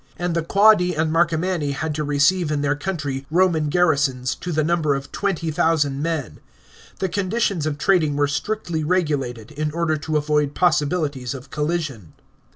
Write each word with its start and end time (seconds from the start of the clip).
And 0.17 0.33
the 0.35 0.41
Quadi 0.41 0.95
and 0.95 1.11
Marcomanni 1.13 1.73
had 1.73 1.93
to 1.93 2.03
receive 2.03 2.51
in 2.51 2.63
their 2.63 2.73
country 2.75 3.27
Roman 3.29 3.69
garrisons, 3.69 4.33
to 4.33 4.51
the 4.51 4.63
number 4.63 4.95
of 4.95 5.11
20,000 5.11 6.01
men. 6.01 6.39
The 6.97 7.07
conditioLs 7.07 7.67
of 7.67 7.77
trading 7.77 8.15
were 8.15 8.27
strictly 8.27 8.83
regulated, 8.83 9.51
in 9.51 9.69
order 9.69 9.97
to 9.97 10.17
avoid 10.17 10.55
possibilities 10.55 11.35
of 11.35 11.51
collision. 11.51 12.13